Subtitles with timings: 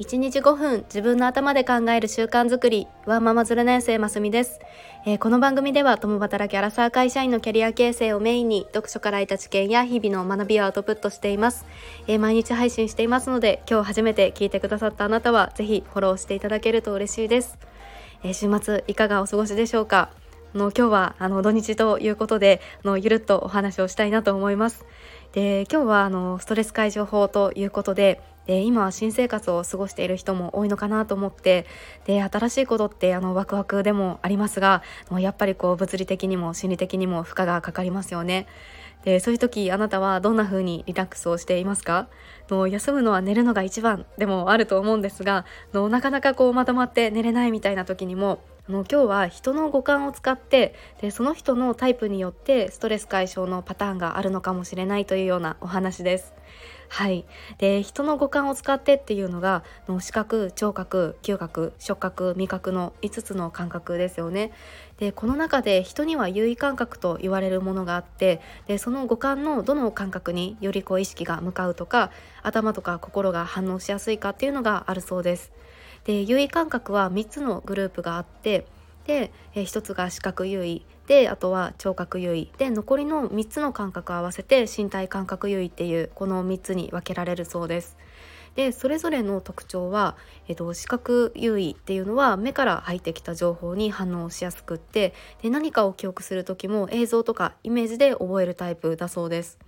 [0.00, 2.88] 1日5分自分の頭で考える習慣づくり。
[3.06, 4.58] ワンママ0年生ますみです、
[5.06, 11.64] えー、この番組では共働きアラサー会社員のキャリア形成をメインに読書から得た知見や日々の学びをアウトプットしています、
[12.08, 17.56] えー、毎日配信していますので今日初めて聞いてくださったあなたはぜひフォローしていただけると嬉しいです、
[18.24, 20.10] えー、週末いかがお過ごしでしょうか？
[20.54, 24.86] の今日はあの土日ということでのゆるっとお話をしたいなと思います。
[25.32, 31.66] で今日はあのストレス解消法ということでで今は新生活を過ごしている人も多いのかなと思って
[32.04, 34.82] で新しいことってあのワクワクでもありますが
[35.18, 38.46] やっぱりこう物理的にも心理的にも負荷がかかりますよね。
[39.04, 42.08] でそういう時あなたはどんな風にリラックスをしていますか？
[42.48, 56.32] の休むのは寝るのが一番でもあると思うんですがのなかなかこうまとまって寝れないみたいな時にもあの今日は人の五感を使ってでその人のタイプによってストレス解消のパターンがあるのかもしれないというようなお話です。
[56.88, 57.26] はい、
[57.58, 64.50] で人の五感を使ってっていうのがの視覚聴覚嗅覚触覚味覚の5つの感覚ですよね。
[64.98, 72.10] でこの中で人には優位感覚と言われるものがあってでその五感のどの感覚によりこう意識が向かうとか
[72.42, 75.52] 頭とか心が反応しやすいかっていうのがあるそうです。
[76.04, 78.66] で優位感覚は3つのグループがあって
[79.06, 87.96] で、え1つが視覚優位であとは聴覚優位で残りの3つの感覚を合わせて身体感覚優位っていうこの3つに分けられるそうです。
[88.54, 99.58] でそれぞれの特徴は、えっと、視覚優位っていうのは目から入ってきた情報に反応しやすくってで何かを記憶する時も映像とかイメージで覚えるタイプだそうです。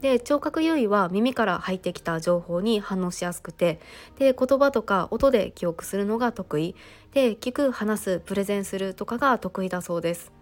[0.00, 3.80] で聴覚優位は耳から入ってきた情報に反応しやすくて
[4.16, 6.76] で言葉とか音で記憶するのが得意
[7.12, 10.32] で聞く話すプレゼンするとかが得意だそうです。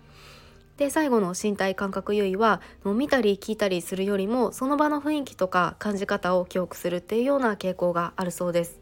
[0.76, 8.78] で最後の身体感覚優位は見たり聞いたりするよりもその場の雰囲気とか感じ方を記憶するっていうような傾向があるそうです。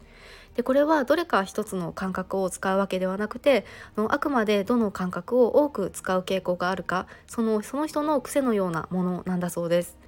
[0.56, 3.64] でこれはどれか一つの感覚を使うわけではなくて
[3.96, 10.03] あくまでどの感覚を多く使う傾向があるかそのその人の癖のようなものなんだそうです。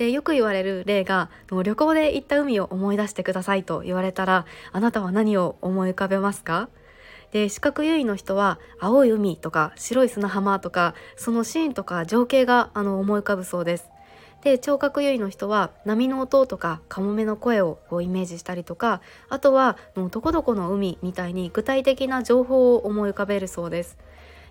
[0.00, 6.70] でよく言われる例が旅行で行った海を思い出してくださいと言われたらあなたは何を思い浮かべますか？
[7.32, 13.90] で視覚優位の人は青い海とか白い砂浜とかそのシーンとか情景があの思い浮かぶそうです。
[14.42, 23.98] で聴覚優位の人は波の音とかカモメの声をこうイメージしたりとかあとはどこどこの海みたいに具体的な情報を思い浮かべるそうです。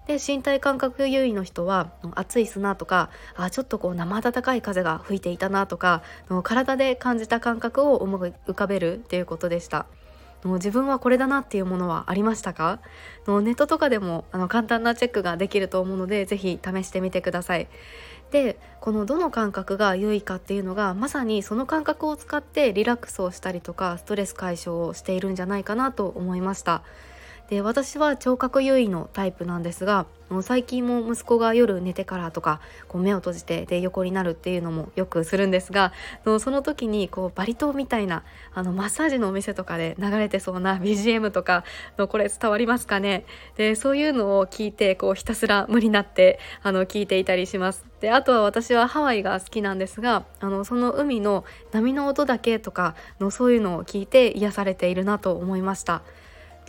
[0.10, 6.02] で身体感覚優位の人は暑い砂とかあちょっとこう生暖かい風が吹いていたなとか
[6.42, 9.86] 体で感じた感覚を思い浮かべるっていうことでした。
[10.44, 12.80] 自分はこれだなっていうものはありましたか？
[13.28, 17.68] ネットとかでもあの簡単なチェックができると思うので是非試してみてください。
[18.32, 26.82] でこのどの感覚が優位かっていうのがまさにその感覚を使ってリラックスをしたりとかストレス解消をしているんじゃないかなと思いました。
[27.50, 30.06] で私は聴覚優位のタイプなんですが
[30.44, 35.92] 最近も息子が夜寝てからとかこう目を閉じてで横になるっていうのもよくするんですが
[36.40, 38.24] その時にこうバリ島みたいな
[38.54, 41.64] あのマッサージのお店とかで流れてそうな BGM とか
[41.98, 43.26] のこれ伝わりますかね？
[43.58, 47.84] でそういうのを聞いてこうひたすら無になってあの聞いていたりします。
[48.00, 56.04] であとは私はハワイが好きなんですがあのその海の波の音だけとかのそういうのを聞いて癒されているなと思いました。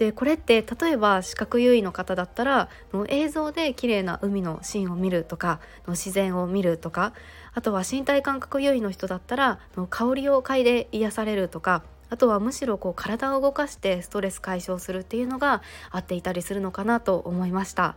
[0.00, 7.12] でこれって例えば視覚優位の方だったらの映像で綺麗な海のシーンを見るとかの自然を見るとか
[7.52, 17.96] あとは身体感覚優位の人だったらの香りを嗅いで癒されるとかあとはむしろこう体を動かしてストレス解消するっていうのが合っていたりするのかなと思いました。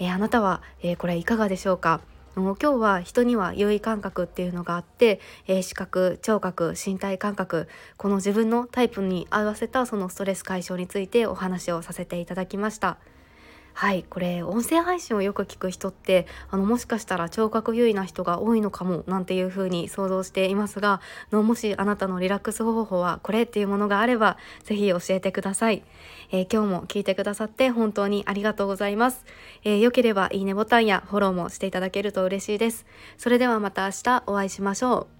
[0.00, 2.00] えー、あなたは、えー、これいかがでしょうか？
[2.40, 12.98] 今日は人には優位感覚っていうのがあって、えー、視覚聴覚身体感覚この自分のタイプに合わせたそのストレス解消についてお話をさせていただきました。
[13.78, 25.84] はいこれ音声配信をよく聞く人ってあのもしかしたら聴覚優位な人が多いのかもなんていうふうに想像していますがのもしあなたのリラックス方法はこれっていうものがあれば是非教えてください、
[26.32, 29.24] えー、今日も聞いてくださって本当にありがとうございます、
[29.62, 32.84] えー、よければいいねボタンやフォローもしていただけると嬉しいです。
[33.16, 35.17] それではまた明日お会いしましょう。